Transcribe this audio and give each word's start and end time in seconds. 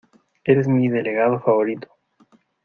Eres 0.43 0.67
mi 0.67 0.87
delegado 0.87 1.39
favorito. 1.39 1.87